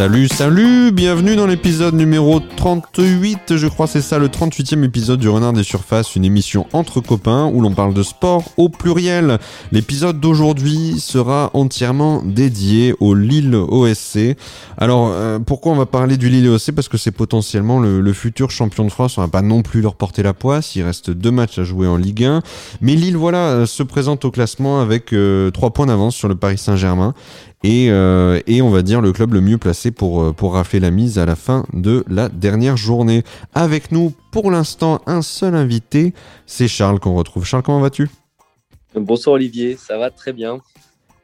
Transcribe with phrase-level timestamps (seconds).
[0.00, 5.28] Salut, salut, bienvenue dans l'épisode numéro 38, je crois c'est ça, le 38e épisode du
[5.28, 9.38] Renard des Surfaces, une émission entre copains où l'on parle de sport au pluriel.
[9.72, 14.38] L'épisode d'aujourd'hui sera entièrement dédié au Lille OSC.
[14.78, 18.50] Alors, euh, pourquoi on va parler du Lille OSC Parce que c'est potentiellement le, futur
[18.50, 21.30] champion de France, on va pas non plus leur porter la poisse, il reste deux
[21.30, 22.40] matchs à jouer en Ligue 1,
[22.80, 26.36] mais Lille, voilà, euh, se présente au classement avec euh, trois points d'avance sur le
[26.36, 27.12] Paris Saint-Germain
[27.62, 30.80] et, euh, et, on va dire le club le mieux placé pour, euh, pour rafler
[30.80, 33.22] la mise à la fin de la dernière journée.
[33.54, 36.14] Avec nous pour l'instant un seul invité,
[36.46, 37.44] c'est Charles qu'on retrouve.
[37.44, 38.08] Charles, comment vas-tu?
[38.94, 40.60] Bonsoir Olivier, ça va très bien.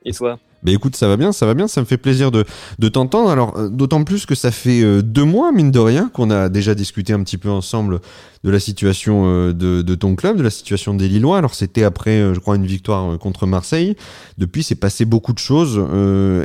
[0.04, 0.38] Et toi?
[0.62, 2.44] Bah écoute, ça va bien, ça va bien, ça me fait plaisir de,
[2.78, 3.30] de t'entendre.
[3.30, 6.48] Alors, euh, d'autant plus que ça fait euh, deux mois, mine de rien, qu'on a
[6.48, 8.00] déjà discuté un petit peu ensemble
[8.42, 11.38] de la situation euh, de, ton club, de la situation des Lillois.
[11.38, 13.96] Alors, c'était après, je crois, une victoire contre Marseille.
[14.38, 15.78] Depuis, c'est passé beaucoup de choses.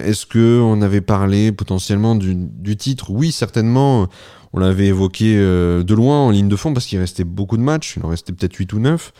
[0.05, 3.11] Est-ce que on avait parlé potentiellement du, du titre?
[3.11, 4.07] Oui, certainement.
[4.53, 7.95] On l'avait évoqué de loin en ligne de fond parce qu'il restait beaucoup de matchs.
[7.97, 9.13] Il en restait peut-être 8 ou 9.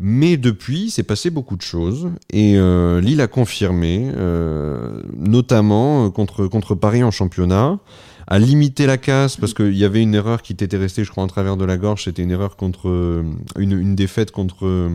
[0.00, 6.10] Mais depuis, c'est passé beaucoup de choses et euh, Lille a confirmé, euh, notamment euh,
[6.10, 7.80] contre, contre Paris en championnat,
[8.28, 11.24] a limité la casse parce qu'il y avait une erreur qui t'était restée, je crois,
[11.24, 12.04] en travers de la gorge.
[12.04, 13.24] C'était une erreur contre
[13.58, 14.90] une, une défaite contre,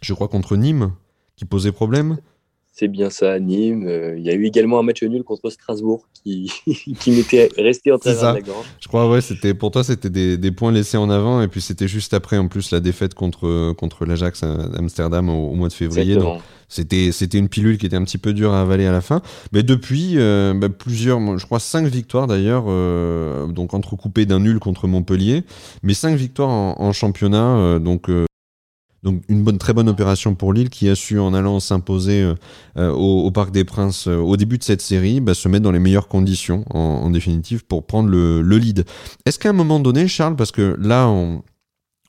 [0.00, 0.90] je crois, contre Nîmes
[1.36, 2.16] qui posait problème.
[2.72, 3.86] C'est bien ça, Nîmes.
[3.86, 6.50] Euh, il y a eu également un match nul contre Strasbourg qui,
[7.00, 8.66] qui m'était resté en travers de la gorge.
[8.80, 11.42] Je crois, ouais, c'était, pour toi, c'était des, des, points laissés en avant.
[11.42, 15.68] Et puis, c'était juste après, en plus, la défaite contre, contre l'Ajax Amsterdam au, mois
[15.68, 16.14] de février.
[16.14, 19.00] Donc, c'était, c'était une pilule qui était un petit peu dure à avaler à la
[19.00, 19.20] fin.
[19.52, 24.60] Mais depuis, euh, bah, plusieurs, je crois, cinq victoires d'ailleurs, euh, donc entrecoupées d'un nul
[24.60, 25.42] contre Montpellier.
[25.82, 27.80] Mais cinq victoires en, en championnat.
[27.80, 28.08] donc,
[29.02, 32.34] donc une bonne, très bonne opération pour Lille qui a su en allant s'imposer euh,
[32.76, 35.72] euh, au, Parc des Princes euh, au début de cette série, bah, se mettre dans
[35.72, 38.84] les meilleures conditions en, définitive pour prendre le, lead.
[39.24, 41.42] Est-ce qu'à un moment donné, Charles, parce que là on,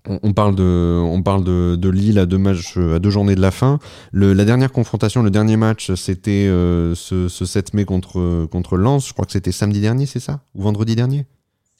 [0.06, 3.42] on, parle de, on parle de, de, Lille à deux matchs, à deux journées de
[3.42, 3.80] la fin.
[4.12, 9.08] Le, la dernière confrontation, le dernier match, c'était ce, ce 7 mai contre contre Lens.
[9.08, 11.26] Je crois que c'était samedi dernier, c'est ça, ou vendredi dernier?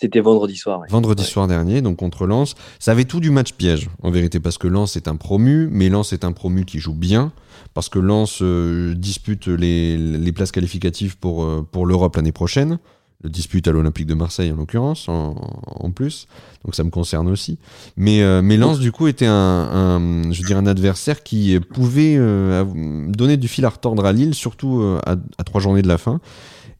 [0.02, 0.82] C'était vendredi soir.
[0.90, 2.56] Vendredi soir dernier, donc contre Lens.
[2.80, 5.90] Ça avait tout du match piège, en vérité, parce que Lens est un promu, mais
[5.90, 7.32] Lens est un promu qui joue bien,
[7.76, 12.80] parce que Lens euh, dispute les, les, places qualificatives pour, euh, pour l'Europe l'année prochaine.
[13.24, 15.36] Le dispute à l'Olympique de Marseille, en l'occurrence, en,
[15.68, 16.26] en, plus.
[16.66, 17.60] Donc ça me concerne aussi.
[17.96, 22.18] Mais, euh, mais Lens, du coup, était un, un, je dirais un adversaire qui pouvait
[22.18, 26.20] donner du fil à retordre à Lille, surtout à, à trois journées de la fin.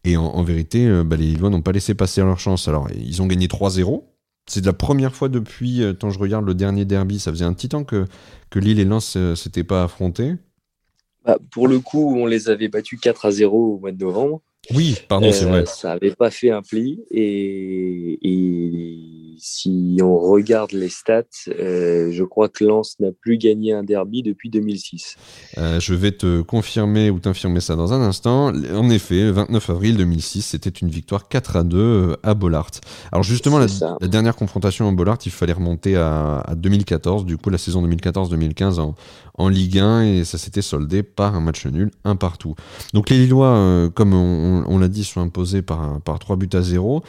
[0.04, 2.68] Et en, vérité, euh, bah, les Lillois n'ont pas laissé passer leur chance.
[2.68, 4.04] Alors, ils ont gagné 3-0.
[4.48, 7.54] C'est la première fois depuis, euh, quand je regarde le dernier derby, ça faisait un
[7.54, 8.06] petit temps que,
[8.50, 10.34] que Lille et Lens ne euh, s'étaient pas affrontés.
[11.24, 14.42] Bah, pour le coup, on les avait battus 4 à 0 au mois de novembre.
[14.74, 15.66] Oui, pardon, c'est vrai.
[15.68, 17.04] Ça n'avait pas fait un pli.
[17.12, 23.74] Et, et si on regarde les stats, euh, je crois que Lens n'a plus gagné
[23.74, 25.18] un derby depuis 2006.
[25.58, 28.54] Euh, je vais te confirmer ou t'infirmer ça dans un instant.
[28.54, 32.70] En effet, le 29 avril 2006, c'était une victoire 4 à 2 euh, à Bollard.
[33.12, 33.68] Alors justement, la,
[34.08, 38.96] dernière confrontation à Bollard, il fallait remonter à, 2014, du coup la saison 2014-2015 en,
[39.34, 42.54] en Ligue 1 et ça s'était soldé par un match nul, un partout.
[42.94, 47.02] Donc les Lillois, comme on, l'a dit, sont imposés par, par 3 buts à 0.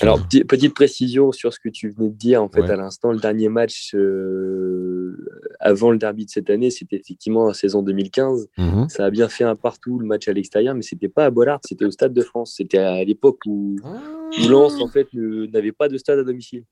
[0.00, 3.18] Alors, petite précision sur ce que tu venais de dire, en fait, à l'instant, le
[3.18, 5.16] dernier match euh,
[5.60, 8.48] avant le derby de cette année, c'était effectivement la saison 2015.
[8.56, 8.88] Mhm.
[8.88, 11.60] Ça a bien fait un partout, le match à l'extérieur, mais c'était pas à Bollard,
[11.64, 12.54] c'était au Stade de France.
[12.56, 14.00] C'était à l'époque où, ah.
[14.48, 16.64] Lens, en fait, n'avait pas de stade à domicile.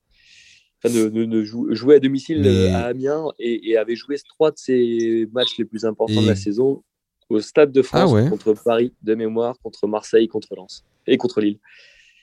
[0.82, 5.59] Enfin, ne, jouait à domicile euh, à Amiens et, avait joué trois de ses matchs
[5.59, 6.82] les plus importants de la saison
[7.28, 11.41] au Stade de France ah contre Paris, de mémoire, contre Marseille, contre Lens et contre
[11.41, 11.59] Lille.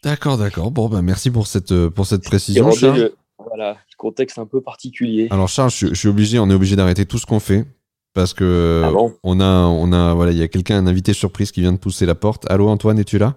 [0.03, 0.71] D'accord, d'accord.
[0.71, 2.97] Bon, ben merci pour cette, euh, pour cette précision, Charles.
[2.97, 5.27] Le, voilà, contexte un peu particulier.
[5.31, 7.65] Alors, Charles, je, suis obligé, on est obligé d'arrêter tout ce qu'on fait
[8.13, 8.91] parce que ah
[9.23, 11.77] on a, on a, voilà, il y a quelqu'un, un invité surprise qui vient de
[11.77, 12.49] pousser la porte.
[12.49, 13.35] Allô, Antoine, es-tu là?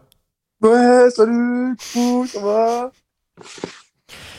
[0.62, 2.93] Ouais, salut, ça va?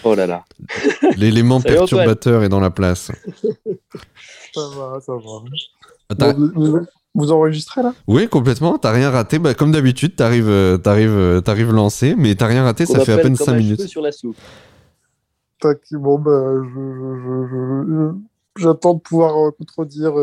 [0.03, 0.43] Oh là là.
[1.17, 3.11] L'élément perturbateur est dans la place.
[4.53, 6.81] ça va, ça va.
[7.13, 7.93] Vous enregistrez là?
[8.07, 8.77] Oui, complètement.
[8.77, 9.37] T'as rien raté.
[9.37, 12.85] Bah, comme d'habitude, t'arrives, euh, t'arrives, euh, t'arrives lancé, mais t'as rien raté.
[12.85, 13.81] ça fait à peine 5 minutes.
[13.87, 14.37] sur la soupe.
[15.91, 16.53] Bon, bah,
[18.57, 20.13] j'attends de pouvoir euh, contredire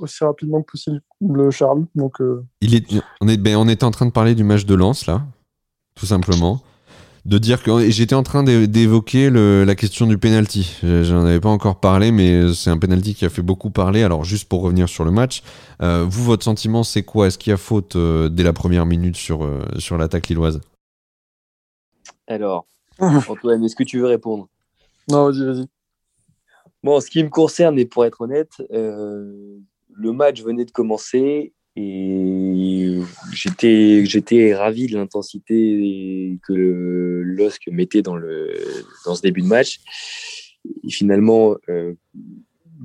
[0.00, 1.86] aussi rapidement que possible le Charles.
[1.94, 2.18] Donc,
[2.60, 2.84] Il est,
[3.20, 5.22] on, est, ben, on était en train de parler du match de lance là,
[5.94, 6.60] tout simplement
[7.26, 10.78] de dire que j'étais en train d'évoquer la question du penalty.
[10.82, 14.04] J'en avais pas encore parlé, mais c'est un penalty qui a fait beaucoup parler.
[14.04, 15.42] Alors juste pour revenir sur le match,
[15.82, 17.26] euh, vous votre sentiment c'est quoi?
[17.26, 20.60] Est-ce qu'il y a faute euh, dès la première minute sur euh, sur l'attaque lilloise?
[22.28, 22.66] Alors,
[22.98, 24.48] Antoine, est-ce que tu veux répondre?
[25.10, 25.66] Non, vas-y, vas-y.
[26.84, 29.58] Bon, ce qui me concerne, et pour être honnête, euh,
[29.92, 33.00] le match venait de commencer et
[33.32, 38.54] j'étais, j'étais ravi de l'intensité que LOSC mettait dans, le,
[39.04, 39.80] dans ce début de match.
[40.84, 41.94] Et finalement, euh,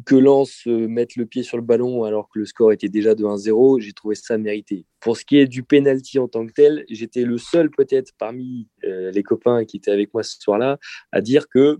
[0.05, 3.15] que Lens euh, mette le pied sur le ballon alors que le score était déjà
[3.15, 4.85] de 1-0, j'ai trouvé ça mérité.
[4.99, 8.67] Pour ce qui est du penalty en tant que tel, j'étais le seul peut-être parmi
[8.83, 10.79] euh, les copains qui étaient avec moi ce soir-là
[11.11, 11.79] à dire que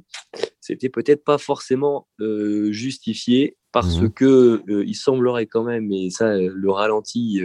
[0.60, 6.38] c'était peut-être pas forcément euh, justifié parce mmh que il semblerait quand même, et ça
[6.38, 7.40] le ralenti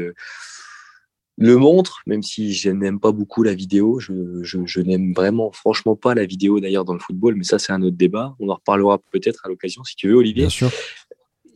[1.39, 4.01] le montre, même si je n'aime pas beaucoup la vidéo.
[4.01, 7.73] Je, je, n'aime vraiment, franchement pas la vidéo d'ailleurs dans le football, mais ça c'est
[7.73, 8.35] un autre débat.
[8.41, 10.45] On en reparlera peut-être à l'occasion si tu veux, Olivier.
[10.45, 10.71] Bien sûr.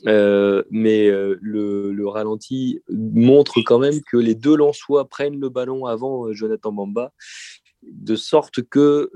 [0.07, 5.51] Euh, mais euh, le, le, ralenti montre quand même que les deux Lensois prennent le
[5.51, 7.13] ballon avant euh, Jonathan Bamba,
[7.83, 9.11] de sorte que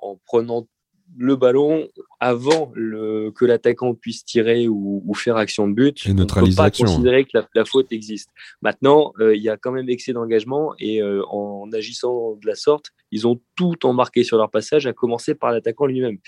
[0.00, 0.66] en prenant
[1.16, 1.88] le ballon
[2.20, 6.06] avant le, que l'attaquant puisse tirer ou, faire action de but.
[6.06, 8.30] Et on ne peut pas considérer que la, faute existe.
[8.62, 12.54] Maintenant, euh, il y a quand même excès d'engagement et euh, en agissant de la
[12.54, 16.18] sorte, ils ont tout embarqué sur leur passage, à commencer par l'attaquant lui-même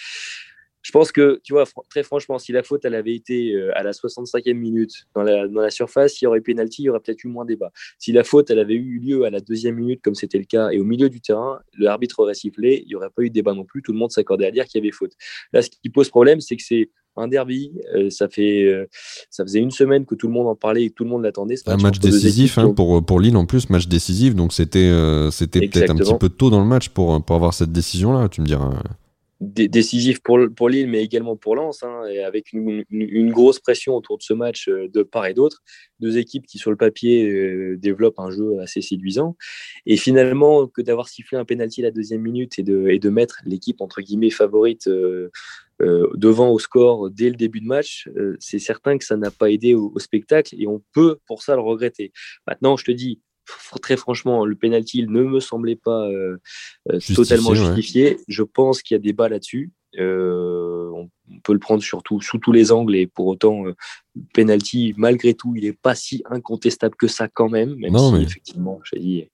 [0.82, 3.84] je pense que, tu vois, très franchement, si la faute, elle avait été euh, à
[3.84, 7.00] la 65e minute dans la, dans la surface, il y aurait pénalty, il y aurait
[7.00, 7.70] peut-être eu moins de débat.
[7.98, 10.70] Si la faute, elle avait eu lieu à la deuxième minute, comme c'était le cas,
[10.70, 13.54] et au milieu du terrain, l'arbitre aurait sifflé, il n'y aurait pas eu de débat
[13.54, 15.12] non plus, tout le monde s'accordait à dire qu'il y avait faute.
[15.52, 17.72] Là, ce qui pose problème, c'est que c'est un derby.
[17.94, 18.86] Euh, ça fait, euh,
[19.30, 21.22] ça faisait une semaine que tout le monde en parlait et que tout le monde
[21.22, 21.56] l'attendait.
[21.66, 24.34] Un match décisif hein, pour pour Lille en plus, match décisif.
[24.34, 24.90] Donc c'était
[25.30, 28.30] c'était peut-être un petit peu tôt dans le match pour pour avoir cette décision là.
[28.30, 28.82] Tu me diras
[29.42, 32.84] décisif pour, pour Lille, mais également pour Lens, hein, et avec une,
[33.32, 35.62] grosse pression autour de ce match euh, de part et d'autre.
[36.00, 39.36] Deux équipes qui, sur le papier, euh, développent un jeu assez séduisant.
[39.84, 43.10] Et finalement, que d'avoir sifflé un penalty à la deuxième minute et de, et de
[43.10, 45.30] mettre l'équipe, entre guillemets, favorite euh,
[45.80, 48.08] devant au score dès le début de match,
[48.38, 51.56] c'est certain que ça n'a pas aidé au, au, spectacle et on peut pour ça
[51.56, 52.12] le regretter.
[52.46, 53.20] Maintenant, je te dis,
[53.80, 56.38] très franchement, le penalty il ne me semblait pas euh,
[56.90, 58.18] euh, totalement justifié.
[58.28, 59.70] Je pense qu'il y a des bas là-dessus.
[59.98, 61.10] Euh, on,
[61.44, 63.74] peut le prendre surtout sous tous les angles et pour autant, le
[64.32, 68.80] penalty, malgré tout, il n'est pas si incontestable que ça quand même, même si effectivement,
[68.84, 69.24] je dis,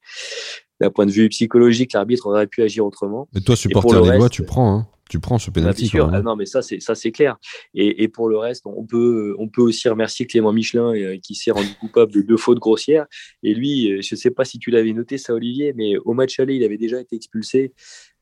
[0.81, 3.28] d'un point de vue psychologique, l'arbitre aurait pu agir autrement.
[3.34, 4.78] Mais toi, supporter des lois, tu prends.
[4.78, 5.90] Hein tu prends ce pénalty.
[5.94, 7.37] Bah, ah, non, mais ça c'est ça c'est clair.
[7.75, 11.34] Et, et, pour le reste, on peut on peut aussi remercier Clément Michelin euh, qui
[11.34, 13.06] s'est rendu coupable de deux fautes grossières.
[13.43, 16.12] Et lui, euh, je ne sais pas si tu l'avais noté ça, Olivier, mais au
[16.12, 17.72] match aller, il avait déjà été expulsé.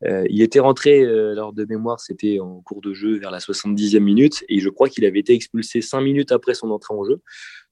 [0.04, 3.98] Euh, il était rentré lors de mémoire, c'était en cours de jeu vers la 70e
[4.00, 7.20] minute, et je crois qu'il avait été expulsé cinq minutes après son entrée en jeu.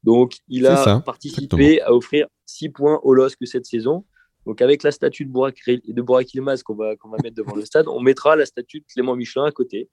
[0.03, 4.05] Donc, il a participé à offrir six points au LOSC cette saison.
[4.47, 7.55] Donc avec la statue de Bourak, de Bourak Ilmaz qu'on va, qu'on va mettre devant
[7.55, 9.89] le stade, on mettra la statue de Clément Michelin à côté.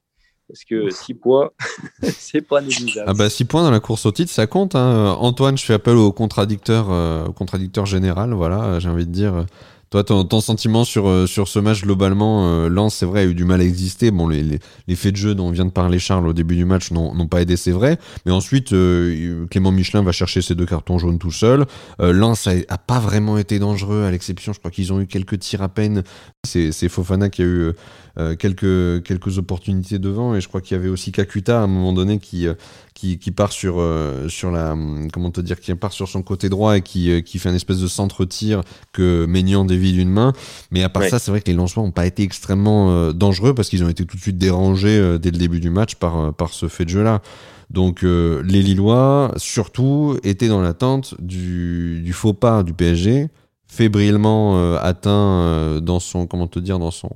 [0.48, 1.51] Parce que 6 points,
[2.03, 3.06] c'est pas négligeable.
[3.09, 4.75] Ah bah 6 points dans la course au titre, ça compte.
[4.75, 5.15] Hein.
[5.19, 8.33] Antoine, je fais appel au contradicteur, euh, au contradicteur général.
[8.33, 9.45] Voilà, j'ai envie de dire.
[9.92, 13.26] Toi, ton, ton, sentiment sur, euh, sur ce match globalement, euh, Lens, c'est vrai, a
[13.26, 14.10] eu du mal à exister.
[14.10, 16.64] Bon, les, les, les, faits de jeu dont vient de parler Charles au début du
[16.64, 18.00] match n'ont pas aidé, c'est vrai.
[18.26, 21.66] Mais ensuite, euh, Clément Michelin va chercher ses deux cartons jaunes tout seul.
[22.00, 25.07] Euh, Lens a, a, pas vraiment été dangereux, à l'exception, je crois qu'ils ont eu
[25.07, 26.04] quelques tirs à peine.
[26.45, 27.74] C'est Fofana qui a eu
[28.19, 30.36] euh, quelques, quelques opportunités devant.
[30.36, 32.56] Et je crois qu'il y avait aussi Kakuta à un moment donné qui, euh,
[32.94, 34.76] qui, qui part sur, euh, sur la,
[35.14, 37.80] comment te dire, qui part sur son côté droit et qui, qui fait un espèce
[37.80, 40.33] de centre-tir que Maignan dévie d'une main.
[40.71, 43.69] Mais à part ça, c'est vrai que les lancements n'ont pas été extrêmement dangereux parce
[43.69, 46.68] qu'ils ont été tout de suite dérangés dès le début du match par, par ce
[46.68, 47.21] fait de jeu-là.
[47.69, 53.28] Donc les Lillois, surtout, étaient dans l'attente du, du faux pas du PSG,
[53.68, 57.09] fébrilement atteint dans son, comment te dire, dans son,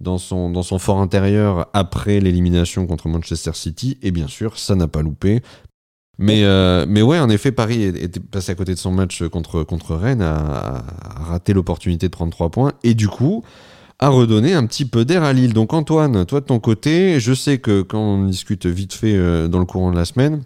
[0.00, 3.98] dans son, dans son fort intérieur après l'élimination contre Manchester City.
[4.02, 5.42] Et bien sûr, ça n'a pas loupé.
[6.18, 9.94] Mais, euh, mais ouais, en effet, Paris était passé à côté de son match contre,
[9.94, 10.84] Rennes, a,
[11.28, 12.72] raté l'opportunité de prendre 3 points.
[12.84, 13.42] Et du coup,
[13.98, 15.52] a redonné un petit peu d'air à Lille.
[15.52, 19.48] Donc Antoine, toi de ton côté, je sais que quand on discute vite fait euh,
[19.48, 20.42] dans le courant de la semaine,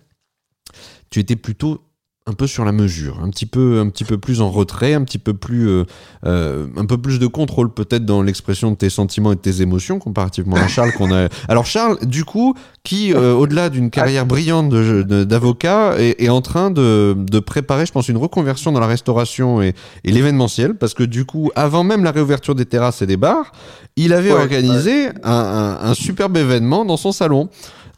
[1.11, 1.83] tu étais plutôt
[2.29, 5.03] un peu sur la mesure, un petit peu, un petit peu plus en retrait, un
[5.03, 5.85] petit peu plus, euh,
[6.27, 9.63] euh, un peu plus de contrôle peut-être dans l'expression de tes sentiments et de tes
[9.63, 11.29] émotions comparativement à Charles qu'on a.
[11.49, 12.55] Alors Charles, du coup,
[12.85, 17.93] qui euh, au-delà d'une carrière brillante d'avocat, est, est, en train de, de, préparer, je
[17.93, 22.05] pense, une reconversion dans la restauration et, et l'événementiel, parce que du coup, avant même
[22.05, 23.53] la réouverture des terrasses et des bars,
[23.97, 27.49] il avait organisé Un, un, un, superbe événement dans son salon.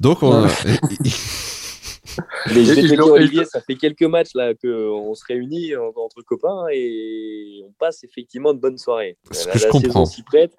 [0.01, 0.47] Donc on.
[2.49, 6.23] Mais je vais te dire, Olivier, ça fait quelques matchs là qu'on se réunit entre
[6.23, 9.17] copains et on passe effectivement de bonnes soirées.
[9.31, 10.07] Ce la, que je comprends.
[10.07, 10.55] s'y prête.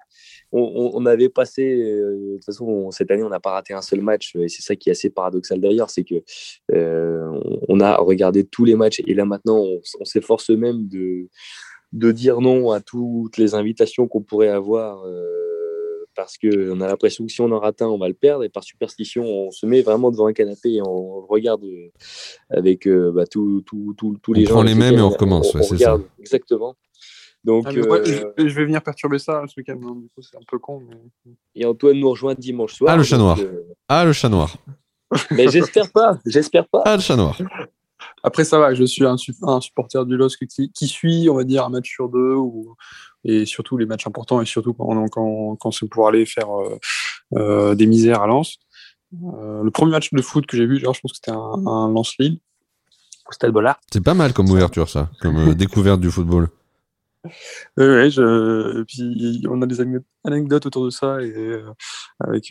[0.54, 4.02] On, avait passé, euh, de toute façon, cette année, on n'a pas raté un seul
[4.02, 6.22] match, et c'est ça qui est assez paradoxal d'ailleurs, c'est que
[6.72, 11.28] euh, on a regardé tous les matchs, et là maintenant, on, on s'efforce même de,
[11.92, 15.04] de dire non à toutes les invitations qu'on pourrait avoir.
[15.06, 15.41] Euh,
[16.14, 18.44] parce qu'on a l'impression que si on en rate un, on va le perdre.
[18.44, 21.90] Et par superstition, on se met vraiment devant un canapé et on regarde euh,
[22.50, 23.64] avec euh, bah, tous
[24.28, 24.52] les gens.
[24.52, 25.98] On prend les mêmes et on recommence, c'est ça.
[26.18, 26.76] Exactement.
[27.44, 28.04] Donc, ah, euh,
[28.38, 29.78] je, vais venir perturber ça ce week-end.
[29.82, 30.82] Hein, du coup, c'est un peu con.
[31.56, 32.92] Et Antoine nous rejoint dimanche soir.
[32.92, 33.38] Ah, le chat noir.
[33.88, 34.56] Ah, le chat noir.
[35.30, 36.18] mais j'espère pas.
[36.24, 36.82] J'espère pas.
[36.84, 37.36] Ah, le chat noir.
[38.22, 38.74] Après, ça va.
[38.74, 42.34] Je suis un, supporter du LOSC qui, suit, on va dire, un match sur deux
[42.34, 42.76] ou,
[43.24, 46.78] et surtout les matchs importants et surtout quand, quand, quand c'est pour aller faire euh,
[47.34, 48.58] euh, des misères à Lens.
[49.14, 51.66] Euh, le premier match de foot que j'ai vu, genre, je pense que c'était un,
[51.66, 52.38] un Lens-Lille
[53.28, 53.78] au Stade Bollard.
[53.92, 56.48] C'est pas mal comme ouverture, ça, comme découverte du football.
[57.76, 59.80] Oui, puis on a des
[60.24, 61.62] anecdotes autour de ça et
[62.18, 62.46] avec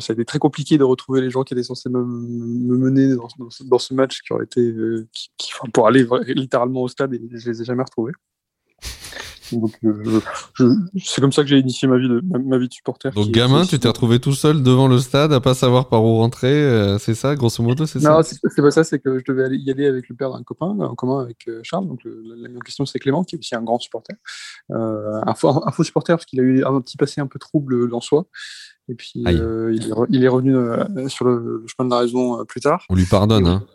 [0.00, 3.78] ça a été très compliqué de retrouver les gens qui étaient censés me, mener dans,
[3.78, 4.74] ce match qui aurait été
[5.12, 8.12] qui, pour aller littéralement au stade et je les ai jamais retrouvés.
[9.52, 10.20] Euh,
[10.98, 13.10] c'est comme ça que j'ai initié ma vie de, ma, vie de supporter.
[13.12, 16.18] Donc, gamin, tu t'es retrouvé tout seul devant le stade à pas savoir par où
[16.18, 19.24] rentrer, euh, c'est ça, grosso modo, c'est ça Non, c'est pas ça, c'est que je
[19.24, 21.86] devais aller, y aller avec le père d'un copain, en commun avec euh, Charles.
[21.86, 24.16] Donc, la, question, c'est Clément, qui est aussi un grand supporter.
[24.70, 27.92] un, faux, un, faux, supporter, parce qu'il a eu un petit passé un peu trouble
[27.94, 28.26] en soi.
[28.88, 30.54] Et puis, il est, il, est, revenu
[31.08, 32.84] sur le, chemin de la raison plus tard.
[32.88, 33.66] On lui pardonne, hein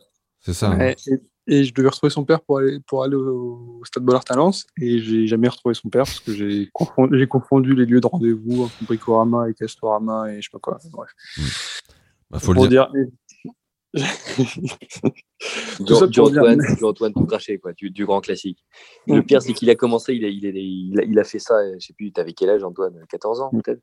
[0.41, 0.71] c'est ça.
[0.71, 0.93] Hein.
[1.07, 4.65] Et je devais retrouver son père pour aller, pour aller au, stade Bollard à Lens.
[4.79, 8.63] Et j'ai jamais retrouvé son père parce que j'ai confondu, confondu, les lieux de rendez-vous
[8.63, 10.77] entre Bricorama et Castorama et je sais pas quoi.
[10.91, 11.11] Bref.
[12.29, 12.91] Bah, faut le dire.
[15.81, 18.63] du, Antoine, du Antoine tout craché, quoi, du, du, grand classique.
[19.05, 21.39] Le pire, c'est qu'il a commencé, il a, il, a, il, a, il a, fait
[21.39, 22.93] ça, je sais plus, t'avais quel âge, Antoine?
[23.09, 23.81] 14 ans, peut-être?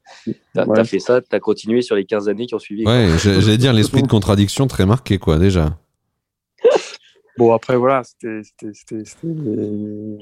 [0.54, 2.86] T'as as fait ça, t'as continué sur les 15 années qui ont suivi.
[2.86, 5.78] Ouais, j'allais dire l'esprit de contradiction très marqué, quoi, déjà.
[7.38, 8.42] Bon, après, voilà, c'était
[9.22, 10.18] une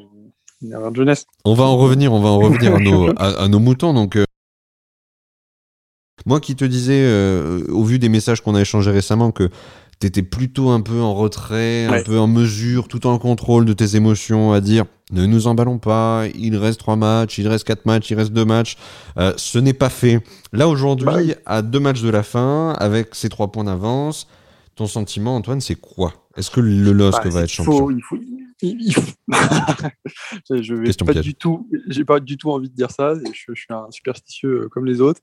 [0.71, 1.25] erreur de jeunesse.
[1.47, 3.95] On va en revenir, on va en revenir à, nos, à, nos moutons.
[3.95, 4.25] Donc, euh,
[6.27, 9.49] moi qui te disais, euh, au vu des messages qu'on a échangés récemment, que
[9.99, 13.73] tu étais plutôt un peu en retrait, un peu en mesure, tout en contrôle de
[13.73, 17.87] tes émotions, à dire ne nous emballons pas, il reste trois matchs, il reste quatre
[17.87, 18.77] matchs, il reste deux matchs.
[19.17, 20.21] Euh, ce n'est pas fait.
[20.53, 24.27] Là, aujourd'hui, bah à deux matchs de la fin, avec ces trois points d'avance,
[24.75, 26.13] ton sentiment, Antoine, c'est quoi?
[26.37, 27.91] Est-ce que le LOSC bah, va être champion?
[27.91, 28.17] il faut,
[28.63, 29.03] il faut...
[30.51, 33.15] je vais pas du tout, j'ai pas du tout envie de dire ça.
[33.15, 35.21] Je, suis un superstitieux euh, comme les autres,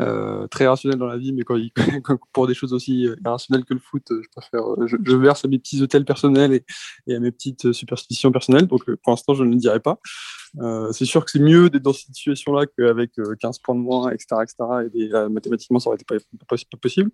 [0.00, 1.58] euh, très rationnel dans la vie, mais quand,
[2.32, 5.58] pour des choses aussi euh, irrationnelles que le foot, je préfère, je, verse à mes
[5.58, 6.64] petits hôtels personnels et,
[7.06, 8.66] et, à mes petites superstitions personnelles.
[8.66, 9.98] Donc pour l'instant, je ne le dirai pas.
[10.60, 14.10] Euh, c'est sûr que c'est mieux d'être dans cette situation-là qu'avec 15 points de moins,
[14.10, 14.88] etc., etc.
[14.94, 16.16] Et mathématiquement, ça aurait été pas,
[16.46, 17.10] pas, possible.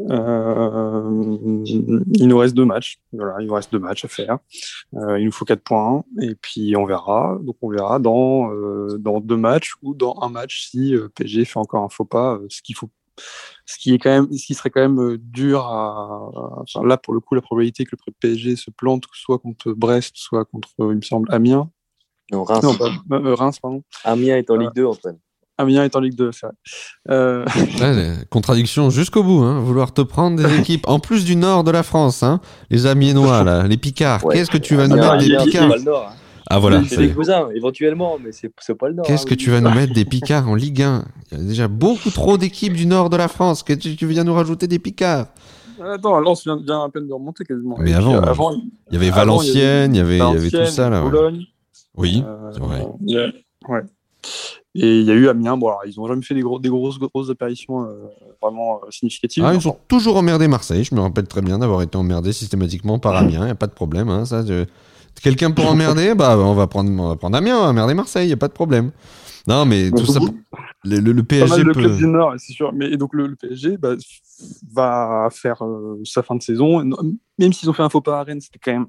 [0.00, 2.98] Euh, il nous reste deux matchs.
[3.12, 4.38] Voilà, il nous reste deux matchs à faire.
[4.94, 7.38] Euh, il nous faut quatre points et puis on verra.
[7.42, 11.44] Donc on verra dans euh, dans deux matchs ou dans un match si euh, PSG
[11.44, 12.34] fait encore un faux pas.
[12.34, 12.62] Euh, ce
[13.78, 16.30] qui est quand même, ce qui serait quand même dur à.
[16.84, 20.44] Là pour le coup, la probabilité que le PSG se plante soit contre Brest, soit
[20.44, 21.68] contre, il me semble, Amiens.
[22.32, 22.64] Non, Reims.
[23.08, 23.82] Non, Reims, pardon.
[24.04, 25.16] Amiens est en Ligue 2, Antoine.
[25.58, 26.54] Amiens est en Ligue 2, c'est vrai.
[27.10, 28.14] Euh...
[28.30, 29.60] contradiction jusqu'au bout, hein.
[29.60, 32.40] vouloir te prendre des équipes en plus du nord de la France, hein.
[32.70, 34.22] les Amiénois, là, les Picards.
[34.30, 36.12] Qu'est-ce que tu vas nous mettre des Picards hein.
[36.50, 36.82] Ah voilà.
[36.88, 39.06] C'est des cousins, éventuellement, mais c'est pas le Nord.
[39.06, 41.44] Qu'est-ce hein, que tu vas nous mettre des Picards en Ligue 1 Il y a
[41.44, 43.62] déjà beaucoup trop d'équipes du nord de la France.
[43.62, 45.26] Que tu, viens nous rajouter des Picards?
[45.84, 47.76] Attends, Lens vient, vient à peine de remonter quasiment.
[47.78, 50.88] Mais avant, avant, il y avait Valenciennes, il y avait, il y avait tout ça
[50.88, 51.04] là.
[51.98, 52.86] Oui, euh, c'est vrai.
[53.68, 53.82] Ouais.
[54.74, 56.68] Et il y a eu Amiens, bon, alors, ils n'ont jamais fait des, gros, des
[56.68, 58.06] grosses, grosses apparitions euh,
[58.40, 59.44] vraiment euh, significatives.
[59.44, 60.84] Ah, ils ont toujours emmerdé Marseille.
[60.84, 63.40] Je me rappelle très bien d'avoir été emmerdé systématiquement par Amiens.
[63.40, 64.08] Il n'y a pas de problème.
[64.08, 64.44] Hein, ça,
[65.20, 68.26] Quelqu'un pour emmerder bah, on, va prendre, on va prendre Amiens, on va emmerder Marseille,
[68.26, 68.92] il n'y a pas de problème.
[69.48, 70.20] Non, mais tout ça.
[70.84, 71.48] Le, le, PSG.
[71.48, 72.72] Pas mal le club du Nord, c'est sûr.
[72.72, 73.94] Mais donc le, PSG bah,
[74.72, 76.84] va faire euh, sa fin de saison.
[77.38, 78.86] Même s'ils ont fait un faux pas à Rennes, c'était quand même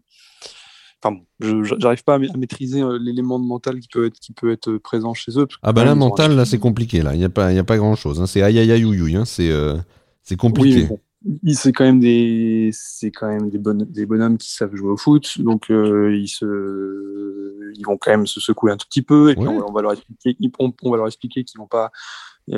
[1.01, 4.51] enfin je j'arrive pas à, maîtriser euh, l'élément de mental qui peut être qui peut
[4.51, 5.47] être présent chez eux.
[5.63, 7.63] Ah bah là mental là c'est compliqué là, il y a pas il y a
[7.63, 8.19] pas grand chose.
[8.21, 8.27] Hein.
[8.27, 9.25] C'est aïe aïe aïe hein.
[9.25, 9.77] c'est euh,
[10.23, 10.87] c'est compliqué.
[11.43, 14.91] Oui, c'est quand même des c'est quand même des, bonnes des bonhommes qui savent jouer
[14.91, 19.01] au foot donc euh, ils se ils vont quand même se secouer un tout petit
[19.01, 21.91] peu et puis on, va leur expliquer on, on va leur expliquer qu'ils vont pas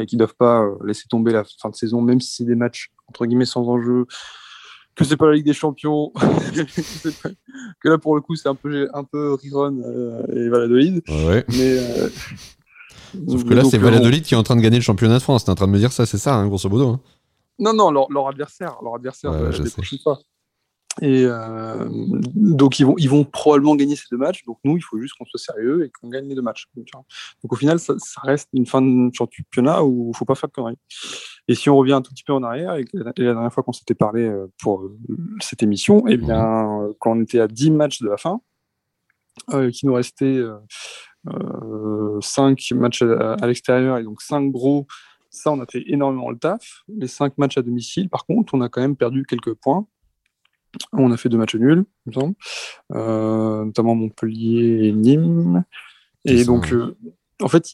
[0.07, 3.25] qu'ils doivent pas laisser tomber la fin de saison même si c'est des matchs entre
[3.25, 4.05] guillemets sans enjeu
[4.95, 6.11] que c'est pas la Ligue des Champions,
[7.81, 9.77] que là pour le coup c'est un peu un peu Riron
[10.33, 11.01] et Valladolid.
[11.09, 11.45] Ouais.
[11.49, 11.77] Mais
[13.27, 15.45] Sauf que là, c'est Valladolid qui est en train de gagner le championnat de France.
[15.45, 16.89] T'es en train de me dire ça, c'est ça, hein, grosso modo.
[16.89, 16.99] Hein.
[17.59, 19.49] Non, non, leur, adversaire, leur adversaire ouais,
[20.03, 20.19] pas.
[20.99, 24.43] Et euh, donc ils vont, ils vont probablement gagner ces deux matchs.
[24.45, 26.67] Donc nous, il faut juste qu'on soit sérieux et qu'on gagne les deux matchs.
[26.75, 30.53] Donc, au final, ça, reste une fin de championnat où il faut pas faire de
[30.53, 30.77] conneries.
[31.47, 33.73] Et si on revient un tout petit peu en arrière, et la, dernière fois qu'on
[33.73, 34.97] s'était parlé euh, pour euh,
[35.39, 38.41] cette émission, et eh bien, quand on était à 10 matchs de la fin,
[39.53, 40.41] euh, qu'il nous restait
[42.21, 44.87] 5 matchs à, à l'extérieur et donc 5 gros
[45.33, 46.83] ça, on a fait énormément le taf.
[46.89, 49.87] Les cinq matchs à domicile, par contre, on a quand même perdu quelques points.
[50.93, 52.35] On a fait deux matchs nuls, il me semble,
[52.93, 55.63] euh, notamment Montpellier et Nîmes.
[56.25, 56.95] Et donc, euh,
[57.41, 57.73] en fait,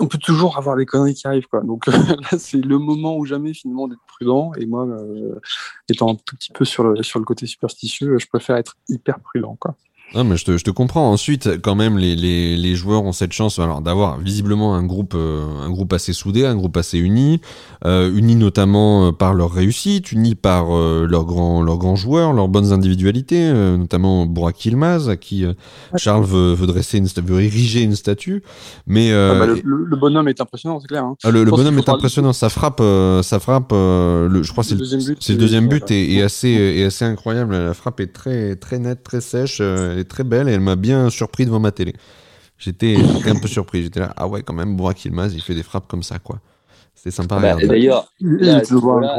[0.00, 1.48] on peut toujours avoir des conneries qui arrivent.
[1.48, 1.62] Quoi.
[1.62, 4.52] Donc là, c'est le moment où jamais finalement d'être prudent.
[4.58, 5.40] Et moi, euh,
[5.88, 9.20] étant un tout petit peu sur le, sur le côté superstitieux, je préfère être hyper
[9.20, 9.56] prudent.
[9.58, 9.76] Quoi.
[10.14, 11.10] Non, mais je te, je te comprends.
[11.10, 15.12] Ensuite, quand même, les, les, les joueurs ont cette chance alors d'avoir visiblement un groupe,
[15.14, 17.42] euh, un groupe assez soudé, un groupe assez uni,
[17.84, 22.32] euh, uni notamment euh, par leur réussite, uni par euh, leurs grands, leurs grands joueurs,
[22.32, 25.44] leurs bonnes individualités, notamment Burak Yilmaz, à qui
[25.96, 28.42] Charles veut, veut, dresser une, veut ériger une statue.
[28.86, 31.04] Mais ah bah, le, le, bonhomme est impressionnant, c'est clair.
[31.04, 31.16] Hein.
[31.22, 32.32] Ah, le, bonhomme est impressionnant.
[32.32, 32.82] Ça frappe,
[33.22, 33.72] ça frappe.
[33.72, 35.18] le, je crois c'est le deuxième but.
[35.20, 37.52] C'est le deuxième but et, et, assez, et assez incroyable.
[37.52, 39.60] La frappe est très, très nette, très sèche
[39.98, 41.94] elle est très belle et elle m'a bien surpris devant ma télé.
[42.56, 43.82] J'étais un peu surpris.
[43.82, 46.40] J'étais là, ah ouais, quand même, Burak Ilmaz, il fait des frappes comme ça, quoi.
[46.94, 47.38] C'était sympa.
[47.38, 48.12] Bah, D'ailleurs,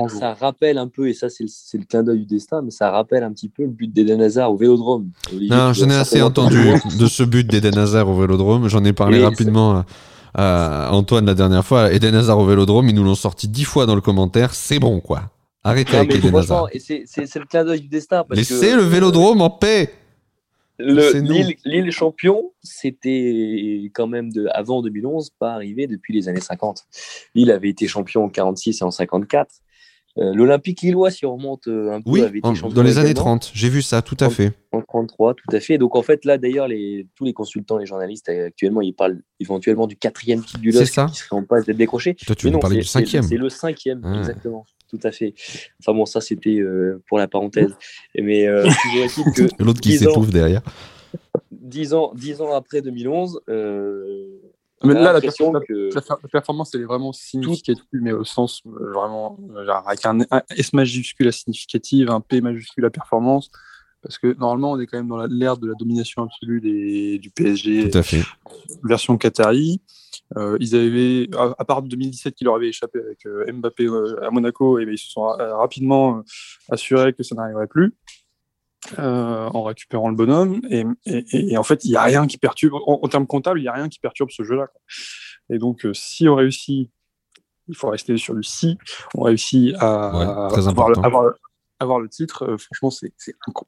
[0.09, 3.24] ça rappelle un peu, et ça, c'est le, clin d'œil du destin, mais ça rappelle
[3.24, 5.12] un petit peu le but d'Eden Hazard au vélodrome.
[5.31, 6.57] non, j'en ai assez entendu
[7.00, 8.67] de ce but d'Eden Hazard au vélodrome.
[8.67, 9.86] J'en ai parlé rapidement
[10.33, 11.93] à, Antoine la dernière fois.
[11.93, 14.53] Eden Hazard au vélodrome, ils nous l'ont sorti dix fois dans le commentaire.
[14.53, 15.31] C'est bon, quoi.
[15.63, 16.67] Arrêtez avec Eden Hazard.
[16.77, 18.25] C'est le clin d'œil du destin.
[18.32, 19.93] Laissez le vélodrome en paix.
[20.79, 26.85] Lille champion, c'était quand même de, avant 2011, pas arrivé depuis les années 50.
[27.35, 29.49] Lille avait été champion en 46 et en 54.
[30.17, 32.69] Euh, L'Olympique Lillois, si on remonte euh, un peu, oui, avait été champion.
[32.69, 34.53] Dans les années 30, j'ai vu ça, tout à fait.
[34.71, 35.77] En 33, tout à fait.
[35.77, 39.85] Donc en fait, là, d'ailleurs, les, tous les consultants, les journalistes, actuellement, ils parlent éventuellement
[39.85, 42.15] du quatrième titre du LOSC qui serait en passe d'être décroché.
[42.15, 43.23] Toi, tu veux parler du cinquième.
[43.23, 44.17] C'est le cinquième, ah.
[44.17, 45.34] exactement tout à fait.
[45.80, 47.75] Enfin bon, ça c'était euh, pour la parenthèse.
[48.15, 48.63] Mais euh,
[49.36, 50.62] que l'autre qui s'étouffe derrière.
[51.52, 53.41] Dix ans, dix ans après 2011.
[53.49, 54.28] Euh,
[54.84, 59.38] mais là, la, performance, elle est vraiment significative, mais au sens vraiment,
[59.86, 60.19] avec un,
[60.56, 63.52] S majuscule à significative, un P majuscule à performance.
[64.02, 67.30] Parce que normalement, on est quand même dans l'ère de la domination absolue des, du
[67.30, 68.21] PSG, Tout à fait.
[68.82, 69.82] version Qatari.
[70.38, 74.32] Euh, ils avaient, à, part 2017 qui leur avait échappé avec euh, Mbappé euh, à
[74.32, 76.24] Monaco, et ils se sont rapidement
[76.69, 77.93] assurés que ça n'arriverait plus.
[78.98, 80.62] en récupérant le bonhomme.
[80.69, 83.69] Et, et, en fait, il n'y a rien qui perturbe, en, termes comptables, il n'y
[83.69, 84.67] a rien qui perturbe ce jeu-là.
[85.50, 86.91] Et donc, si on réussit,
[87.67, 88.78] il faut rester sur le si,
[89.15, 91.34] on réussit à, avoir, avoir,
[91.79, 93.13] avoir le titre, euh, franchement, c'est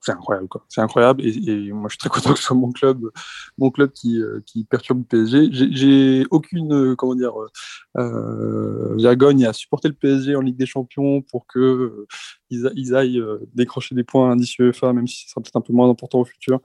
[0.08, 0.48] incroyable.
[0.70, 1.26] C'est incroyable.
[1.26, 3.10] Et, moi, je suis très content que ce soit mon club,
[3.58, 5.50] mon club qui, euh, qui perturbe le PSG.
[5.52, 7.34] J'ai aucune, euh, comment dire,
[7.98, 12.06] euh, à supporter le PSG en Ligue des Champions pour que
[12.50, 15.90] ils, aillent décrocher des points indicieux UEFA, même si ce sera peut-être un peu moins
[15.90, 16.60] important au futur.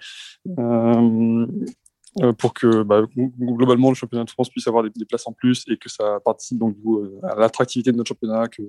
[2.22, 5.64] Euh, pour que bah, globalement le championnat de France puisse avoir des, places en plus
[5.68, 8.62] et que ça participe donc euh, à l'attractivité de notre championnat, que,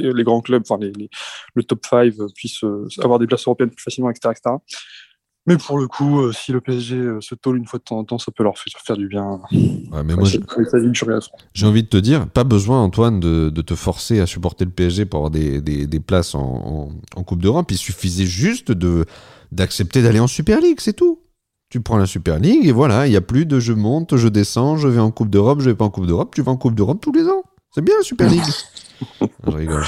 [0.00, 0.92] les grands clubs, enfin les,
[1.54, 4.32] le top 5 puissent euh, avoir des places européennes plus facilement, etc.
[4.36, 4.56] etc.
[5.48, 8.18] Mais pour le coup, si le PSG se tôle une fois de temps en temps,
[8.18, 9.40] ça peut leur faire, du bien.
[9.52, 10.28] mais moi,
[11.54, 14.72] j'ai envie de te dire, pas besoin, Antoine, de, de, te forcer à supporter le
[14.72, 17.70] PSG pour avoir des, des, des places en, en, en Coupe d'Europe.
[17.70, 19.06] Il suffisait juste de
[19.52, 21.20] d'accepter d'aller en Super League, c'est tout.
[21.76, 24.28] Tu prends la Super League et voilà, il n'y a plus de je monte, je
[24.28, 26.56] descends, je vais en Coupe d'Europe, je vais pas en Coupe d'Europe, tu vas en
[26.56, 27.42] Coupe d'Europe tous les ans.
[27.70, 28.40] C'est bien la Super League.
[29.46, 29.84] je rigole.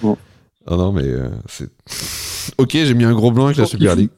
[0.00, 0.16] Bon.
[0.68, 1.70] Oh non, mais euh, c'est.
[2.56, 4.10] Ok, j'ai mis un gros blanc avec la Super League.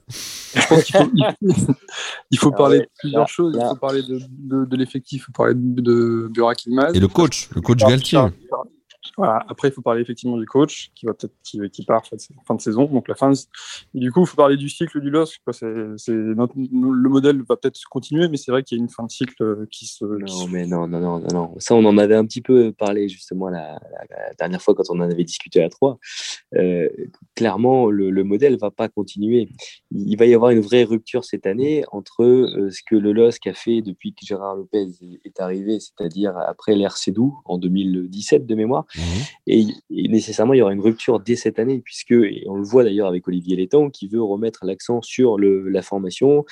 [2.31, 3.57] il faut, parler de plusieurs choses.
[3.59, 4.21] Il faut parler de,
[4.67, 8.21] de, l'effectif, il faut parler de, de Burak Et le coach, le coach Galtier.
[9.19, 12.55] Après, il faut parler effectivement du coach qui va peut-être qui, qui, part en fin
[12.55, 13.33] de saison, donc la fin.
[13.95, 15.41] Et du coup, il faut parler du cycle du LOSC.
[15.53, 19.11] C'est, le modèle va peut-être continuer, mais c'est vrai qu'il y a une fin de
[19.11, 20.05] cycle euh, qui se.
[20.05, 23.49] Non, mais non, non, non, non, Ça, on en avait un petit peu parlé justement
[23.49, 23.79] la,
[24.39, 25.99] dernière fois quand on en avait discuté à trois.
[26.55, 26.89] Euh,
[27.35, 29.49] clairement, le, le modèle va pas continuer.
[29.91, 33.47] Il va y avoir une vraie rupture cette année entre euh, ce que le LOSC
[33.47, 34.89] a fait depuis que Gérard Lopez
[35.25, 38.87] est arrivé, c'est-à-dire après l'ère Cédou en 2017 de mémoire.
[38.97, 39.12] Mmh
[39.47, 42.85] Et, nécessairement, il y aura une rupture dès cette année, puisque, et on le voit
[42.85, 46.45] d'ailleurs avec Olivier Létang, qui veut remettre l'accent sur la formation,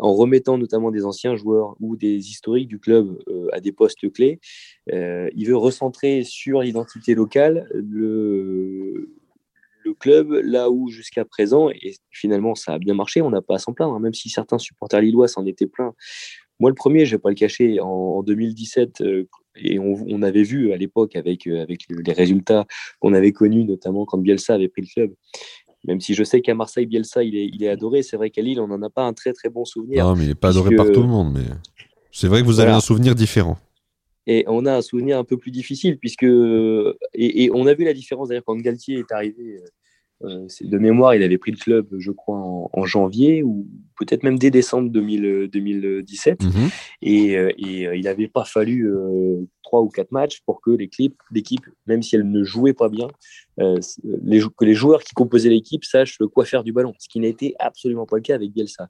[0.00, 4.10] en remettant notamment des anciens joueurs ou des historiques du club euh, à des postes
[4.12, 4.40] clés.
[4.92, 9.10] Euh, il veut recentrer sur l'identité locale le,
[10.00, 13.58] club, là où jusqu'à présent, et finalement ça a bien marché, on n'a pas à
[13.58, 15.94] s'en plaindre, hein, même si certains supporters lillois s'en étaient pleins.
[16.60, 20.42] Moi, le premier, je ne vais pas le cacher, en, 2017, euh, et on, avait
[20.42, 22.66] vu à l'époque avec, euh, avec les résultats
[23.00, 25.14] qu'on avait connus, notamment quand Bielsa avait pris le club,
[25.86, 28.42] même si je sais qu'à Marseille, Bielsa, il est, il est adoré, c'est vrai qu'à
[28.42, 30.04] Lille, on n'en a pas un très très bon souvenir.
[30.06, 31.44] Non, mais il n'est pas adoré par tout le monde, mais
[32.10, 33.58] c'est vrai que vous avez un souvenir différent.
[34.26, 36.24] Et on a un souvenir un peu plus difficile, puisque.
[37.14, 39.60] Et, on a vu la différence d'ailleurs quand Galtier est arrivé.
[40.22, 43.66] Euh, de mémoire, il avait pris le club, je crois, en, janvier ou
[43.98, 46.42] peut-être même dès décembre 2017.
[46.42, 46.50] Mhm.
[47.02, 48.90] Et, euh, et euh, il n'avait pas fallu
[49.62, 53.08] trois ou quatre matchs pour que l'équipe, même si elle ne jouait pas bien,
[53.60, 53.78] euh,
[54.24, 57.28] les, que les joueurs qui composaient l'équipe sachent quoi faire du ballon, ce qui n'a
[57.28, 58.88] été absolument pas le cas avec Bielsa.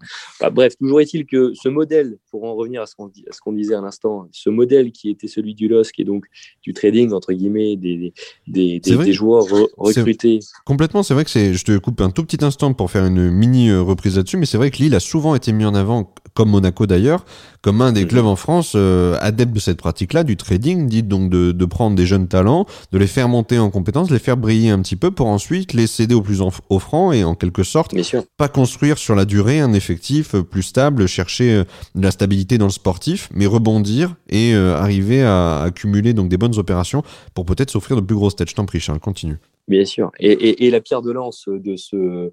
[0.53, 3.11] bref, toujours est-il que ce modèle, pour en revenir à ce qu'on,
[3.43, 6.25] qu'on disait à l'instant, ce modèle qui était celui du LOSC et donc
[6.62, 8.12] du trading, entre guillemets, des,
[8.47, 10.40] des, des, joueurs recrutés.
[10.64, 13.31] Complètement, c'est vrai que c'est, je te coupe un tout petit instant pour faire une
[13.31, 16.12] mini euh, reprise là-dessus, mais c'est vrai que Lille a souvent été mis en avant,
[16.35, 17.25] comme Monaco d'ailleurs,
[17.62, 18.09] comme un des mhm.
[18.09, 21.97] clubs en France euh, adeptes de cette pratique-là, du trading, dit donc de, de prendre
[21.97, 25.11] des jeunes talents, de les faire monter en compétences, les faire briller un petit peu
[25.11, 27.94] pour ensuite les céder au plus offrant et en quelque sorte
[28.37, 32.66] pas construire sur la durée un effectif plus stable, chercher euh, de la stabilité dans
[32.66, 37.03] le sportif, mais rebondir et euh, arriver à accumuler donc des bonnes opérations
[37.35, 38.51] pour peut-être s'offrir de plus grosses têtes.
[38.51, 39.38] Je t'en prie, Charles, continue.
[39.66, 40.11] Bien sûr.
[40.20, 42.31] Et, la pierre de lance de ce,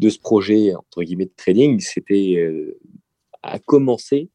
[0.00, 2.36] de ce projet, entre guillemets, de trading, c'était
[3.44, 4.30] euh, à commencer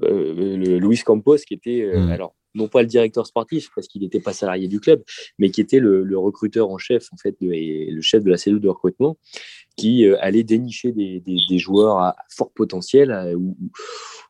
[0.00, 2.10] le Luis Campos, qui était, mmh.
[2.10, 5.02] alors, non pas le directeur sportif parce qu'il n'était pas salarié du club,
[5.38, 8.60] mais qui était le, recruteur en chef en fait et le chef de la cellule
[8.60, 9.18] de recrutement
[9.76, 13.56] qui euh, allait dénicher des, joueurs à fort potentiel ou,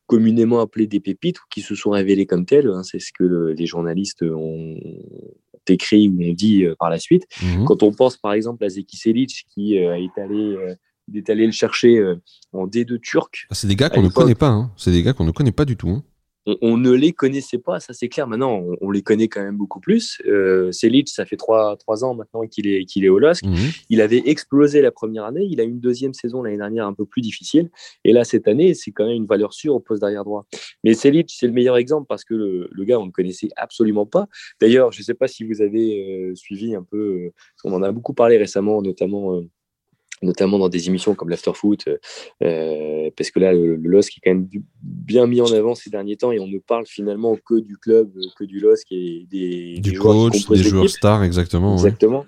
[0.07, 2.69] communément appelés des pépites ou qui se sont révélés comme tels.
[2.69, 2.83] Hein.
[2.83, 4.77] c'est ce que les journalistes ont
[5.69, 7.27] écrit ou ont dit euh, par la suite.
[7.43, 7.65] Mhm.
[7.65, 10.19] Quand on pense par exemple à Zeki Selic qui euh, est
[11.15, 12.03] est allé le chercher
[12.53, 13.47] en D2 turc.
[13.51, 14.49] Ah, c'est des gars qu'on ne connaît pas.
[14.49, 14.71] Hein.
[14.77, 15.91] C'est des gars qu'on ne connaît pas du tout.
[15.91, 16.03] Hein
[16.47, 18.27] on, ne les connaissait pas, ça c'est clair.
[18.27, 20.21] Maintenant, on, les connaît quand même beaucoup plus.
[20.27, 23.45] Euh, Selic, ça fait trois, trois ans maintenant qu'il est, qu'il est au LOSC.
[23.45, 23.57] Mhm.
[23.91, 25.45] Il avait explosé la première année.
[25.51, 27.71] Il a eu une deuxième saison l'année dernière un peu plus difficile.
[28.05, 30.47] Et là, cette année, c'est quand même une valeur sûre au poste d'arrière droit.
[30.85, 34.29] Mais Selic, c'est le meilleur exemple parce que le, gars, on ne connaissait absolument pas.
[34.61, 37.33] D'ailleurs, je ne sais pas si vous avez euh, suivi un peu, euh,
[37.65, 39.49] on en a beaucoup parlé récemment, notamment euh,
[40.23, 41.97] notamment dans des émissions comme l'Afterfoot, euh,
[42.43, 44.49] euh, parce que là, le, LOSC est quand même
[44.83, 48.13] bien mis en avant ces derniers temps et on ne parle finalement que du club,
[48.39, 51.75] que du LOSC et des, du coach, des joueurs stars, exactement.
[51.75, 52.25] Exactement.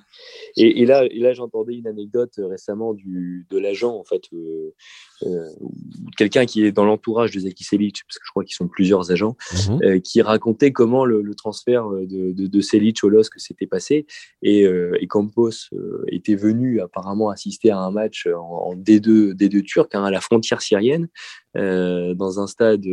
[0.59, 4.75] Et, là, et là j'entendais une anecdote récemment du, de l'agent, en fait, euh,
[5.23, 5.49] euh,
[6.17, 9.11] quelqu'un qui est dans l'entourage de Zeki Selic, parce que je crois qu'ils sont plusieurs
[9.11, 9.37] agents,
[9.69, 9.81] mhm.
[9.83, 14.07] euh, qui racontait comment le, transfert de, de, de, Selic au LOSC s'était passé.
[14.43, 15.51] Et, et Campos
[16.09, 20.61] était venu apparemment assister à un match en, D2, D2 turc, hein, à la frontière
[20.63, 21.09] syrienne,
[21.55, 22.85] dans un stade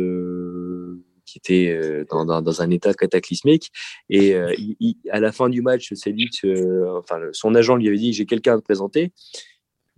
[1.50, 3.72] euh, dans, un état cataclysmique.
[4.10, 4.52] Et euh,
[5.10, 5.92] à la fin du match,
[6.44, 7.00] euh,
[7.32, 9.12] son agent lui avait dit J'ai quelqu'un à te présenter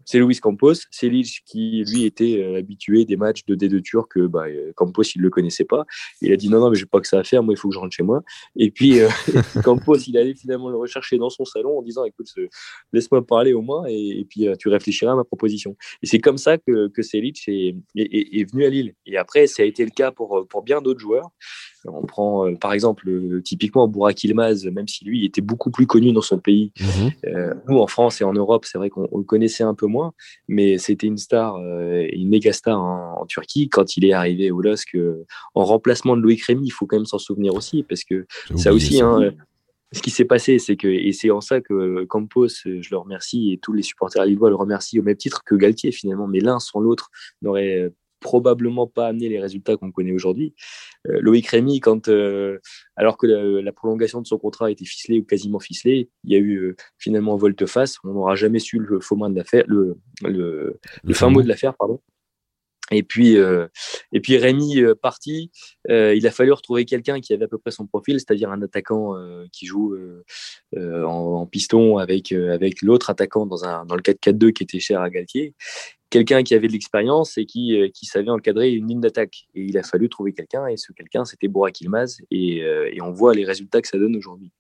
[0.09, 0.73] c'est Luis Campos.
[0.91, 1.11] C'est
[1.45, 4.19] qui, lui, était euh, habitué des matchs de D2 turc.
[4.19, 5.85] Bah, euh, Campos, il le connaissait pas.
[6.23, 7.43] Il a dit non, non, mais je n'ai pas que ça à faire.
[7.43, 8.23] Moi, il faut que je rentre chez moi.
[8.57, 9.11] Et puis, euh,
[9.65, 12.29] Campos, il allait finalement le rechercher dans son salon en disant écoute,
[12.95, 15.77] laisse-moi parler au moins et, puis tu réfléchiras à ma proposition.
[16.03, 18.95] Et c'est comme ça que, que Selic est, est, venu à Lille.
[19.05, 21.31] Et après, ça a été le cas pour, pour bien d'autres joueurs.
[21.87, 23.09] On prend euh, par exemple
[23.43, 26.73] typiquement Bourak Ilmaz, même si lui était beaucoup plus connu dans son pays.
[27.25, 30.13] Euh, nous en France et en Europe, c'est vrai qu'on le connaissait un peu moins,
[30.49, 34.63] mais c'était une star, euh, une méga star en, Turquie quand il est arrivé au
[34.63, 34.97] LOSC
[35.55, 36.67] en remplacement de Loïc Rémy.
[36.67, 39.01] Il faut quand même s'en souvenir aussi parce que ça aussi.
[39.01, 39.33] Hein,
[39.93, 43.53] ce qui s'est passé, c'est que, et c'est en ça que Campos, je le remercie,
[43.53, 46.59] et tous les supporters lillois le remercient au même titre que Galtier finalement, mais l'un
[46.59, 47.09] sans l'autre
[47.41, 50.55] n'aurait probablement pas amené les résultats qu'on connaît aujourd'hui.
[51.09, 52.59] Euh, Loïc Rémy, quand, euh,
[52.97, 56.39] alors que la, prolongation de son contrat était ficelée ou quasiment ficelée, il y a
[56.39, 57.97] eu euh, finalement volte-face.
[58.05, 59.97] On n'aura jamais su le faux de l'affaire, le,
[61.13, 62.01] fin mot de l'affaire, pardon.
[62.91, 65.51] Et puis, et Rémi parti,
[65.91, 69.13] il a fallu retrouver quelqu'un qui avait à peu près son profil, c'est-à-dire un attaquant
[69.53, 69.95] qui joue
[70.75, 75.11] en, piston avec, avec l'autre attaquant dans, un, dans le 4-4-2 qui était cher à
[75.11, 75.55] Galtier
[76.11, 79.49] quelqu'un qui avait de l'expérience et qui, euh, qui, savait encadrer une ligne d'attaque.
[79.55, 83.03] Et il a fallu trouver quelqu'un, et ce quelqu'un, c'était Bourak Ilmaz, et, euh, et,
[83.03, 84.53] on voit les résultats que ça donne aujourd'hui.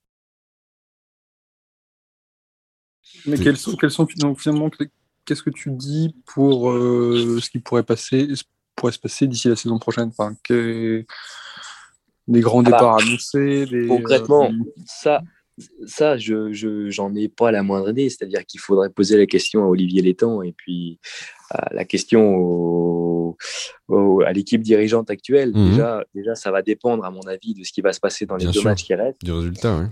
[3.26, 4.06] Mais quels sont, quels sont
[4.36, 4.70] finalement,
[5.24, 8.28] qu'est-ce que tu dis pour ce qui pourrait passer,
[8.76, 10.08] pourrait se passer d'ici la saison prochaine?
[10.08, 11.04] Enfin, que...
[12.28, 14.52] Des grands ah bah, départs annoncés Concrètement,
[14.84, 15.22] ça,
[15.86, 18.08] ça, je j'en ai pas la moindre idée.
[18.08, 20.98] C'est-à-dire qu'il faudrait poser la question à Olivier Létang et puis
[21.70, 23.36] la question
[24.24, 25.52] à l'équipe dirigeante actuelle.
[25.54, 25.70] Mhm.
[25.70, 28.36] Déjà, déjà, ça va dépendre, à mon avis, de ce qui va se passer dans
[28.36, 29.24] les deux matchs qui restent.
[29.24, 29.86] Du résultat, oui.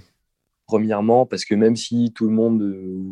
[0.66, 2.58] Premièrement, parce que même si tout le monde,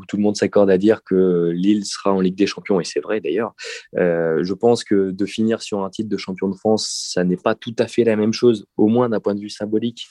[0.09, 2.99] tout le monde s'accorde à dire que Lille sera en Ligue des Champions, et c'est
[2.99, 3.55] vrai d'ailleurs,
[3.97, 7.37] euh, je pense que de finir sur un titre de champion de France, ça n'est
[7.37, 10.09] pas tout à fait la même chose, au moins d'un point de vue symbolique,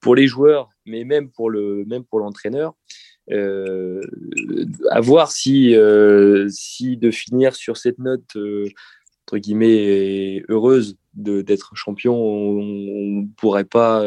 [0.00, 2.74] pour les joueurs, mais même pour le, même pour l'entraîneur.
[3.30, 4.00] Euh,
[4.90, 8.34] à voir si, euh, si de finir sur cette note
[9.26, 14.02] entre guillemets heureuse d'être champion, on ne pourrait pas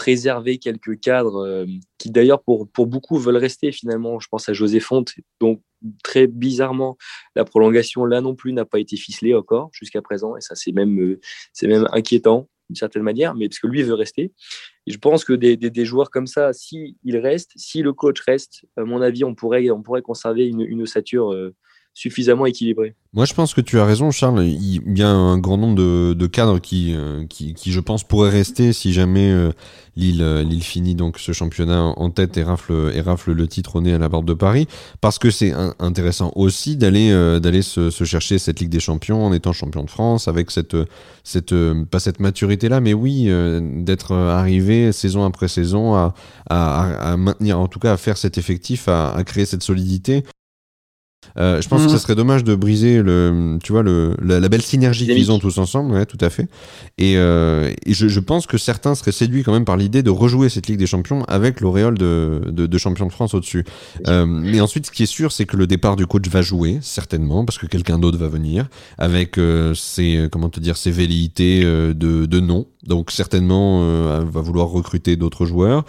[0.00, 1.66] préserver quelques cadres euh,
[1.98, 4.18] qui d'ailleurs pour, pour beaucoup veulent rester finalement.
[4.18, 5.60] Je pense à José Fonte, donc
[6.02, 6.96] très bizarrement,
[7.36, 10.72] la prolongation là non plus n'a pas été ficelée encore jusqu'à présent, et ça c'est
[10.72, 11.20] même, euh,
[11.52, 14.32] c'est même inquiétant d'une certaine manière, mais parce que lui veut rester.
[14.86, 18.20] Et je pense que des, des, joueurs comme ça, s'ils il restent, si le coach
[18.22, 21.54] reste, à mon avis, on pourrait, on pourrait conserver une, une ossature euh,
[21.94, 22.94] suffisamment équilibré.
[23.12, 24.44] Moi, je pense que tu as raison, Charles.
[24.44, 25.74] Il y a un grand nombre
[26.14, 29.50] de, cadres qui, euh, qui, qui, je pense, pourraient rester si jamais euh,
[29.96, 33.76] Lille, euh, Lille finit donc ce championnat en tête et rafle, et rafle le titre
[33.76, 34.68] au nez à la barre de Paris.
[35.00, 39.82] Parce que c'est intéressant aussi d'aller se, chercher cette Ligue des Champions en étant champion
[39.82, 40.76] de France avec cette,
[41.24, 41.54] cette
[41.90, 43.28] pas cette maturité-là, mais oui,
[43.82, 46.14] d'être arrivé saison après saison à,
[46.48, 50.22] à, maintenir, en tout cas à faire cet effectif, à créer cette solidité.
[51.38, 52.00] Euh, je pense que ce mhm.
[52.00, 55.92] serait dommage de briser le, tu vois, le, la, belle synergie qu'ils ont tous ensemble,
[55.92, 56.48] ouais, tout à fait.
[56.98, 60.10] Et, euh, et je, je, pense que certains seraient séduits quand même par l'idée de
[60.10, 63.64] rejouer cette Ligue des Champions avec l'auréole de, de, de, champion de France au-dessus.
[64.08, 66.78] Euh, mais ensuite, ce qui est sûr, c'est que le départ du coach va jouer,
[66.82, 71.62] certainement, parce que quelqu'un d'autre va venir, avec euh, ses, comment te dire, ses velléités
[71.64, 72.66] euh, de, de nom.
[72.86, 75.84] Donc certainement, euh, va vouloir recruter d'autres joueurs.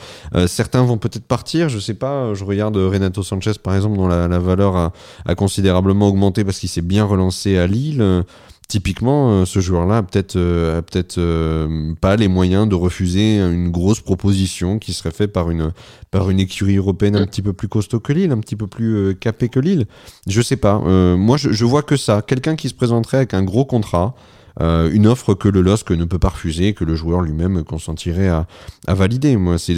[0.48, 2.34] certains vont peut-être partir, je sais pas.
[2.34, 4.92] Je regarde Renato Sanchez, par exemple, dont la, la valeur a
[5.26, 8.24] a considérablement augmenté parce qu'il s'est bien relancé à Lille.
[8.68, 13.70] Typiquement, euh, ce joueur-là a peut-être euh, peut-être euh, pas les moyens de refuser une
[13.70, 15.74] grosse proposition qui serait faite par une
[16.10, 19.14] par une écurie européenne un petit peu plus costaud que Lille, un petit peu plus
[19.20, 19.88] capé que Lille.
[20.26, 20.80] Je sais pas.
[20.80, 22.22] moi, je, je vois que ça.
[22.22, 24.16] Quelqu'un qui se présenterait avec un gros contrat.
[24.60, 28.48] Une offre que le LOSC ne peut pas refuser, que le joueur lui-même consentirait à,
[28.88, 29.38] à valider.
[29.38, 29.70] Moi, c'est